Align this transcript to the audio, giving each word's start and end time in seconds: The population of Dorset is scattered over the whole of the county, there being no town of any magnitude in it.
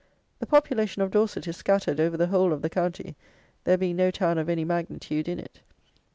The 0.39 0.47
population 0.47 1.03
of 1.03 1.11
Dorset 1.11 1.47
is 1.47 1.57
scattered 1.57 1.99
over 1.99 2.17
the 2.17 2.25
whole 2.25 2.53
of 2.53 2.63
the 2.63 2.71
county, 2.71 3.15
there 3.65 3.77
being 3.77 3.97
no 3.97 4.09
town 4.09 4.39
of 4.39 4.49
any 4.49 4.65
magnitude 4.65 5.27
in 5.27 5.37
it. 5.37 5.59